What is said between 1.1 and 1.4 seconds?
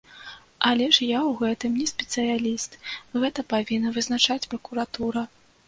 ў